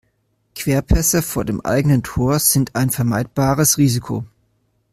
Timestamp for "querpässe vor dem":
0.55-1.61